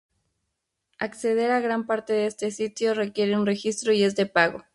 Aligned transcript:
Acceder 0.97 1.51
a 1.51 1.59
gran 1.59 1.85
parte 1.85 2.11
de 2.13 2.25
este 2.25 2.49
sitio 2.49 2.95
requiere 2.95 3.37
un 3.37 3.45
registro 3.45 3.93
y 3.93 4.01
es 4.01 4.15
de 4.15 4.25
pago. 4.25 4.63